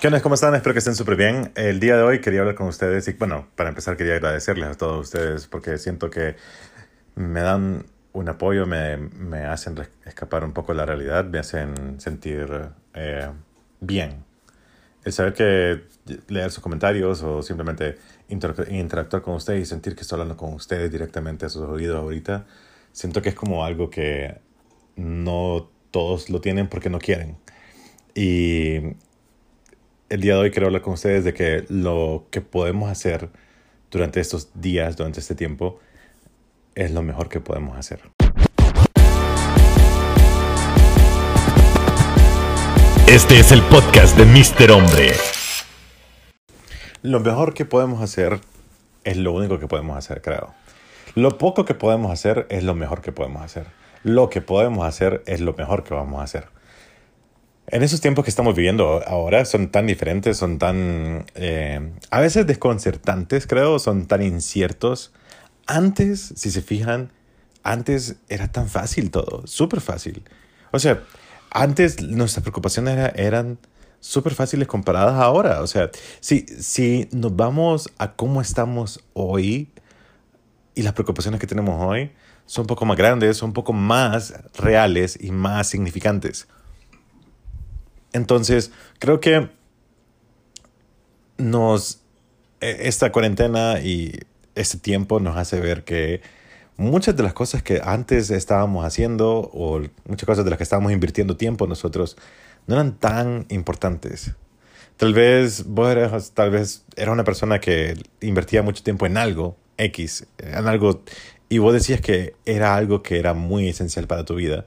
[0.00, 0.22] ¿Qué onda?
[0.22, 0.54] ¿Cómo están?
[0.54, 1.52] Espero que estén súper bien.
[1.56, 4.74] El día de hoy quería hablar con ustedes y bueno, para empezar quería agradecerles a
[4.74, 6.36] todos ustedes porque siento que
[7.16, 12.00] me dan un apoyo, me, me hacen escapar un poco de la realidad, me hacen
[12.00, 13.28] sentir eh,
[13.80, 14.24] bien.
[15.04, 15.82] El saber que
[16.28, 17.98] leer sus comentarios o simplemente
[18.30, 22.46] interactuar con ustedes y sentir que estoy hablando con ustedes directamente a sus oídos ahorita,
[22.92, 24.40] siento que es como algo que
[24.96, 27.36] no todos lo tienen porque no quieren.
[28.14, 28.96] Y
[30.10, 33.28] el día de hoy quiero hablar con ustedes de que lo que podemos hacer
[33.92, 35.78] durante estos días, durante este tiempo,
[36.74, 38.00] es lo mejor que podemos hacer.
[43.06, 44.72] Este es el podcast de Mr.
[44.72, 45.12] Hombre.
[47.02, 48.40] Lo mejor que podemos hacer
[49.04, 50.52] es lo único que podemos hacer, creo.
[51.14, 53.66] Lo poco que podemos hacer es lo mejor que podemos hacer.
[54.02, 56.48] Lo que podemos hacer es lo mejor que vamos a hacer.
[57.72, 62.44] En esos tiempos que estamos viviendo ahora son tan diferentes, son tan eh, a veces
[62.44, 65.12] desconcertantes, creo, son tan inciertos.
[65.66, 67.12] Antes, si se fijan,
[67.62, 70.24] antes era tan fácil todo, súper fácil.
[70.72, 71.04] O sea,
[71.52, 73.58] antes nuestras preocupaciones eran
[74.00, 75.62] súper fáciles comparadas ahora.
[75.62, 79.70] O sea, si, si nos vamos a cómo estamos hoy
[80.74, 82.10] y las preocupaciones que tenemos hoy,
[82.46, 86.48] son un poco más grandes, son un poco más reales y más significantes.
[88.12, 89.50] Entonces, creo que
[91.38, 92.00] nos,
[92.60, 94.20] e, esta cuarentena y
[94.54, 96.20] este tiempo nos hace ver que
[96.76, 100.92] muchas de las cosas que antes estábamos haciendo o muchas cosas de las que estábamos
[100.92, 102.16] invirtiendo tiempo nosotros
[102.66, 104.32] no eran tan importantes.
[104.96, 109.56] Tal vez vos eras, tal vez era una persona que invertía mucho tiempo en algo,
[109.78, 111.02] X, en algo,
[111.48, 114.66] y vos decías que era algo que era muy esencial para tu vida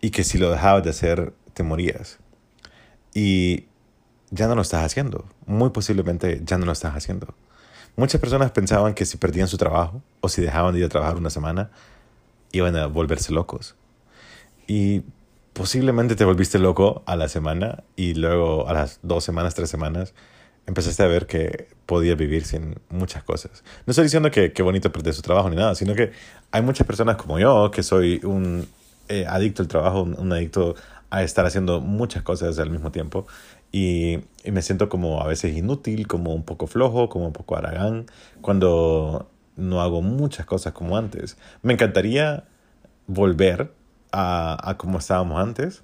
[0.00, 2.18] y que si lo dejabas de hacer te morías
[3.14, 3.66] y
[4.30, 5.24] ya no lo estás haciendo.
[5.46, 7.34] Muy posiblemente ya no lo estás haciendo.
[7.96, 11.16] Muchas personas pensaban que si perdían su trabajo o si dejaban de ir a trabajar
[11.16, 11.70] una semana,
[12.52, 13.74] iban a volverse locos.
[14.66, 15.02] Y
[15.52, 20.14] posiblemente te volviste loco a la semana y luego a las dos semanas, tres semanas,
[20.66, 23.64] empezaste a ver que podías vivir sin muchas cosas.
[23.86, 26.12] No estoy diciendo que qué bonito perder su trabajo ni nada, sino que
[26.52, 28.68] hay muchas personas como yo, que soy un
[29.10, 30.76] eh, adicto al trabajo, un adicto
[31.10, 33.26] a estar haciendo muchas cosas al mismo tiempo
[33.72, 38.06] y, me siento como a veces inútil, como un poco flojo, como un poco aragán
[38.40, 41.36] cuando no hago muchas cosas como antes.
[41.62, 42.44] Me encantaría
[43.06, 43.72] volver
[44.12, 45.82] a, a como estábamos antes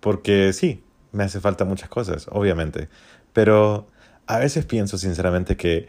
[0.00, 2.88] porque sí, me hace falta muchas cosas, obviamente,
[3.32, 3.86] pero
[4.26, 5.88] a veces pienso sinceramente que,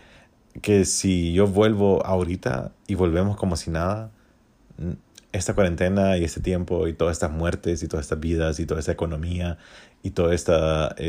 [0.61, 4.11] que si yo vuelvo ahorita y volvemos como si nada,
[5.31, 8.79] esta cuarentena y este tiempo y todas estas muertes y todas estas vidas y toda
[8.79, 9.57] esta economía
[10.03, 10.53] y todo este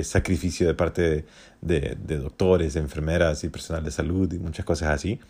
[0.04, 1.24] sacrificio de parte
[1.60, 5.20] de, doctores, de enfermeras y personal de salud y muchas cosas así,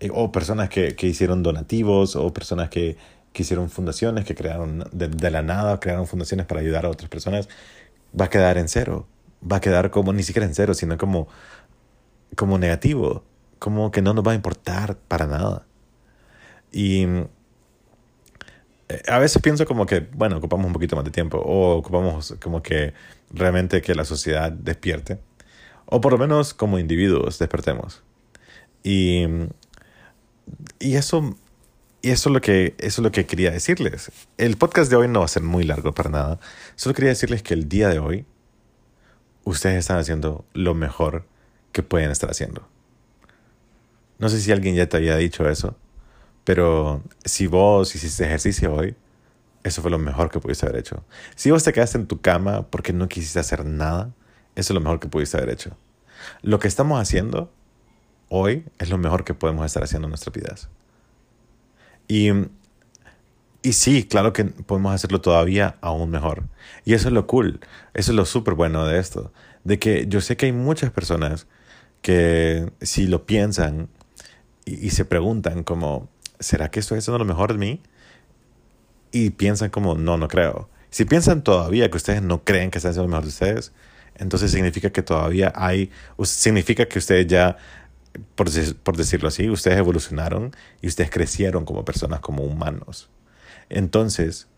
[0.00, 2.96] eh, o personas que, hicieron donativos o personas que,
[3.32, 7.48] que hicieron fundaciones, que crearon de, la nada, crearon fundaciones para ayudar a otras personas,
[8.18, 9.06] va a quedar en cero,
[9.40, 11.28] va a quedar como ni siquiera en cero, sino como,
[12.36, 13.24] como negativo,
[13.58, 15.66] como que no nos va a importar para nada.
[16.72, 17.06] Y
[19.06, 22.62] a veces pienso como que, bueno, ocupamos un poquito más de tiempo o ocupamos como
[22.62, 22.94] que
[23.30, 25.18] realmente que la sociedad despierte
[25.90, 28.02] o por lo menos como individuos despertemos.
[28.82, 29.26] Y,
[30.78, 31.36] y eso
[32.00, 34.12] y eso es lo que eso es lo que quería decirles.
[34.36, 36.40] El podcast de hoy no va a ser muy largo para nada.
[36.76, 38.26] Solo quería decirles que el día de hoy
[39.44, 41.26] ustedes están haciendo lo mejor
[41.72, 42.68] que pueden estar haciendo.
[44.18, 45.76] No sé si alguien ya te había dicho eso,
[46.48, 48.96] pero si vos hiciste ejercicio hoy,
[49.64, 51.04] eso fue lo mejor que pudiste haber hecho.
[51.34, 54.14] Si vos te quedaste en tu cama porque no quisiste hacer nada,
[54.54, 55.76] eso es lo mejor que pudiste haber hecho.
[56.40, 57.52] Lo que estamos haciendo
[58.30, 60.70] hoy es lo mejor que podemos estar haciendo en nuestras vidas.
[62.08, 62.30] Y,
[63.62, 66.44] y sí, claro que podemos hacerlo todavía aún mejor.
[66.86, 67.60] Y eso es lo cool,
[67.92, 69.34] eso es lo súper bueno de esto.
[69.64, 71.46] De que yo sé que hay muchas personas
[72.00, 73.90] que si lo piensan
[74.64, 76.08] y se preguntan como,
[76.40, 77.82] ¿será que estoy haciendo lo mejor de mí?
[79.10, 80.68] Y piensan como, no, no creo.
[80.90, 83.72] Si piensan todavía que ustedes no creen que están haciendo lo mejor de ustedes,
[84.16, 85.90] entonces significa que todavía hay,
[86.22, 87.56] significa que ustedes ya,
[88.34, 88.48] por,
[88.82, 93.10] por decirlo así, ustedes evolucionaron y ustedes crecieron como personas, como humanos.
[93.68, 94.48] Entonces,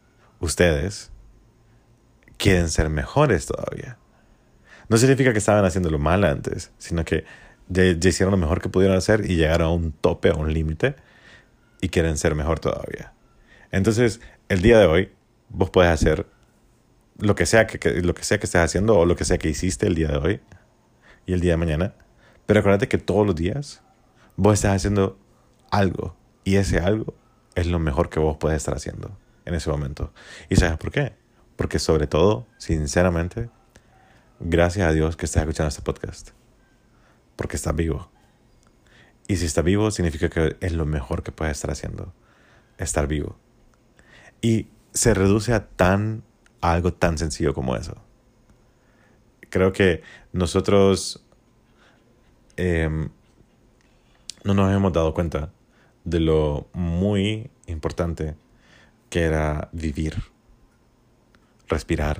[0.40, 1.10] ustedes
[2.36, 3.98] quieren ser mejores todavía.
[4.88, 7.24] No significa que estaban haciendo lo mal antes, sino que
[7.68, 10.52] ya, ya, hicieron lo mejor que pudieron hacer y llegaron a un tope, a un
[10.52, 10.96] límite,
[11.80, 13.12] y quieren ser mejor todavía.
[13.70, 15.12] Entonces, el día de hoy,
[15.48, 16.26] vos puedes hacer
[17.18, 19.38] lo que sea que, que- lo que sea que estés haciendo o lo que sea
[19.38, 20.40] que hiciste el día de hoy
[21.26, 21.94] y el día de mañana.
[22.46, 23.82] Pero acuérdate que todos los días
[24.36, 25.18] vos estás haciendo
[25.70, 27.14] algo y ese algo
[27.54, 30.12] es lo mejor que vos puedes estar haciendo en ese momento.
[30.48, 31.14] ¿Y sabes por qué?
[31.56, 33.50] Porque sobre todo, sinceramente,
[34.40, 36.30] gracias a Dios que estás escuchando este podcast.
[37.36, 38.10] Porque estás vivo.
[39.30, 42.12] Y si estás vivo significa que es lo mejor que puedes estar haciendo.
[42.78, 43.36] Estar vivo.
[44.42, 46.24] Y se reduce a tan
[46.60, 47.94] algo tan sencillo como eso.
[49.48, 51.24] Creo que nosotros
[52.56, 53.10] em,
[54.42, 55.52] no nos hemos dado cuenta
[56.02, 58.34] de lo muy importante
[59.10, 60.24] que era vivir,
[61.68, 62.18] respirar.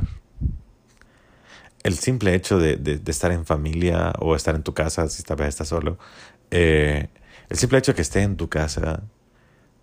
[1.83, 5.37] El simple hecho de, de- estar en familia o estar en tu casa, si tal
[5.39, 5.99] vez estás solo,
[6.51, 7.09] eh,
[7.49, 9.03] el simple hecho de que estés en tu casa,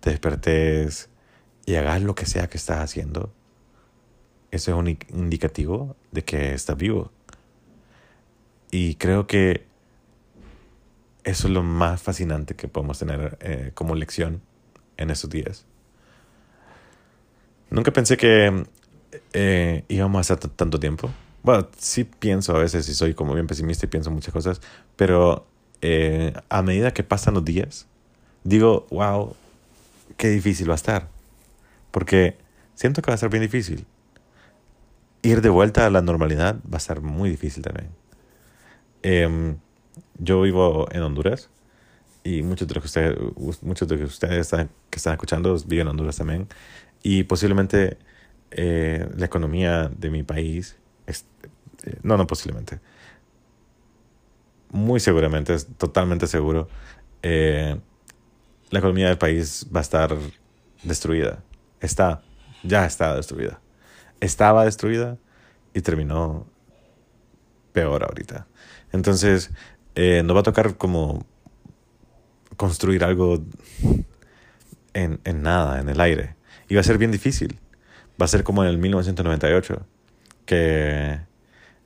[0.00, 1.10] te despertes
[1.66, 3.32] y hagas lo que sea que estás haciendo,
[4.50, 7.10] eso es un indicativo de que estás vivo.
[8.70, 9.66] Y creo que
[11.24, 14.40] eso es lo más fascinante que podemos tener eh, como lección
[14.96, 15.66] en estos días.
[17.70, 18.64] Nunca pensé que
[19.32, 21.10] eh, íbamos a estar tanto tiempo.
[21.48, 24.60] Bueno, sí pienso a veces y soy como bien pesimista y pienso muchas cosas,
[24.96, 25.46] pero
[25.80, 27.86] eh, a medida que pasan los días,
[28.44, 29.34] digo, wow,
[30.18, 31.08] qué difícil va a estar.
[31.90, 32.36] Porque
[32.74, 33.86] siento que va a ser bien difícil.
[35.22, 37.88] Ir de vuelta a la normalidad va a ser muy difícil también.
[39.02, 39.56] Em,
[40.18, 41.48] yo vivo en Honduras
[42.24, 45.56] y muchos de los que ustedes, muchos de los que ustedes están, que están escuchando
[45.66, 46.46] viven en Honduras también.
[47.02, 47.96] Y posiblemente
[48.50, 50.76] eh, la economía de mi país,
[51.08, 52.80] eh, no, no posiblemente,
[54.70, 56.68] muy seguramente, es totalmente seguro,
[57.22, 57.78] eh,
[58.70, 60.16] la economía del país va a estar
[60.82, 61.42] destruida.
[61.80, 62.22] Está,
[62.62, 63.60] ya está destruida.
[64.20, 65.18] Estaba destruida
[65.74, 66.46] y terminó
[67.72, 68.46] peor ahorita.
[68.92, 69.50] Entonces,
[69.94, 71.26] eh, nos va a tocar como
[72.56, 73.42] construir algo
[74.92, 76.36] en, en nada, en el aire.
[76.68, 77.60] Y va a ser bien difícil.
[78.20, 79.86] Va a ser como en el 1998,
[80.48, 81.20] que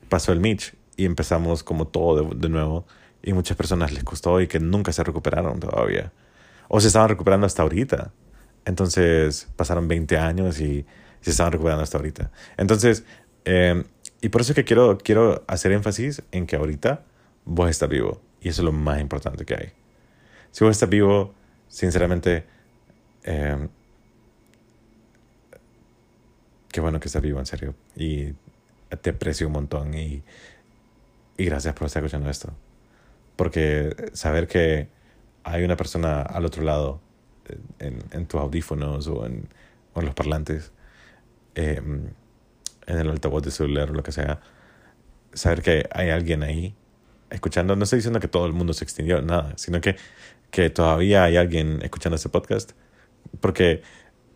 [0.08, 2.86] pasó el Mitch y empezamos como todo de, nuevo.
[3.20, 6.12] Y muchas personas les costó y que nunca se recuperaron todavía.
[6.68, 8.12] O se estaban recuperando hasta ahorita.
[8.64, 10.86] Entonces pasaron 20 años y
[11.20, 12.30] se estaban recuperando hasta ahorita.
[12.56, 13.04] Entonces,
[13.46, 13.82] eh,
[14.20, 17.02] y por eso es que quiero, quiero hacer énfasis en que ahorita
[17.44, 18.20] vos estás vivo.
[18.40, 19.72] Y eso es lo más importante que hay.
[20.52, 21.34] Si vos estás vivo,
[21.66, 22.44] sinceramente,
[23.24, 23.68] eh,
[26.70, 27.74] qué bueno que estás vivo, en serio.
[27.96, 28.34] Y
[29.00, 30.22] te aprecio un montón y,
[31.36, 32.52] y gracias por estar escuchando esto.
[33.36, 34.88] Porque saber que
[35.44, 37.00] hay una persona al otro lado,
[37.48, 39.48] eh, en, en tus audífonos o en,
[39.94, 40.72] o en los parlantes,
[41.54, 41.80] eh,
[42.86, 44.40] en el altavoz de celular o lo que sea,
[45.32, 46.74] saber que hay alguien ahí
[47.30, 47.76] escuchando.
[47.76, 49.96] No estoy diciendo que todo el mundo se extinguió, nada, sino que,
[50.50, 52.72] que todavía hay alguien escuchando este podcast.
[53.40, 53.82] Porque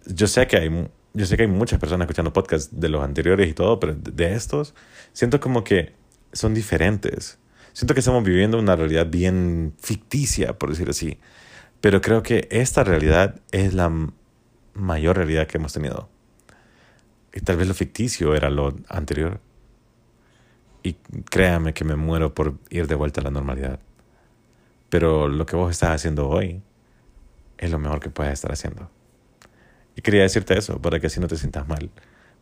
[0.07, 3.49] yo sé que hay, yo sé que hay muchas personas escuchando podcasts de los anteriores
[3.49, 4.75] y todo, pero de- estos
[5.13, 5.95] siento como que
[6.33, 7.39] son diferentes.
[7.73, 11.19] Siento que estamos viviendo una realidad bien ficticia, por decir así.
[11.81, 13.91] Pero creo que esta realidad es la
[14.75, 16.09] mayor realidad que hemos tenido.
[17.35, 19.41] Y tal vez lo ficticio era lo anterior.
[20.83, 20.95] Y
[21.31, 23.81] créame que me muero por ir de vuelta a la normalidad.
[24.89, 26.63] Pero lo que vos estás haciendo hoy
[27.59, 28.91] es lo mejor que puedes estar haciendo.
[29.97, 31.91] Y quería decirte eso, para que así no te sientas mal,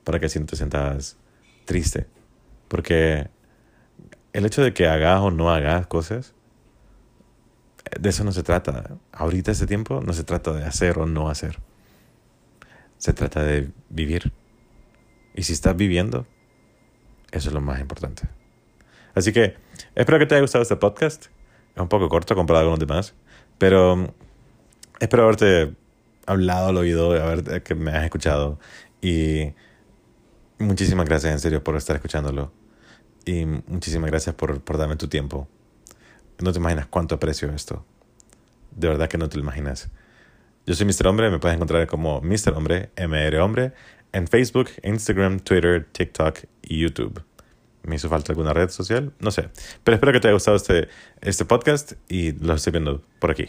[0.02, 1.16] para que así no te sientas
[1.64, 2.06] triste.
[2.68, 3.28] Porque
[4.32, 6.34] el hecho de que hagas o no hagas cosas,
[7.98, 8.98] de eso no se trata.
[9.12, 11.60] Ahorita, este tiempo, no se trata de hacer o no hacer.
[12.98, 14.32] Se trata de vivir.
[15.34, 16.26] Y si estás viviendo,
[17.30, 18.28] eso es lo más importante.
[19.14, 19.56] Así que
[19.94, 21.26] espero que te haya gustado este podcast.
[21.74, 23.14] Es un poco corto comparado con los demás,
[23.58, 24.08] pero mm,
[25.00, 25.74] espero haberte
[26.26, 28.58] hablado al oído, haber, que me has escuchado.
[29.00, 29.52] Y
[30.58, 32.52] muchísimas gracias en serio por estar escuchándolo.
[33.24, 35.48] Y muchísimas gracias por, por darme tu tiempo.
[36.40, 37.84] No te imaginas cuánto aprecio esto.
[38.70, 39.90] De verdad que no te lo imaginas.
[40.66, 41.06] Yo soy Mr.
[41.06, 42.54] Hombre, me puedes encontrar como Mr.
[42.54, 43.72] Hombre, MR Hombre,
[44.12, 47.22] en Facebook, Instagram, Twitter, TikTok y YouTube.
[47.82, 49.12] ¿Me hizo falta alguna red social?
[49.18, 49.50] No sé.
[49.82, 50.88] Pero espero que te haya gustado este,
[51.20, 53.48] este podcast y lo estoy viendo por aquí.